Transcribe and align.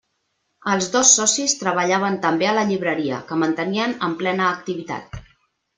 Els 0.75 0.87
dos 0.95 1.11
socis 1.19 1.53
treballaven 1.59 2.17
també 2.25 2.49
a 2.53 2.57
la 2.61 2.65
llibreria, 2.73 3.21
que 3.29 3.41
mantenien 3.45 3.97
en 4.09 4.21
plena 4.25 4.53
activitat. 4.59 5.27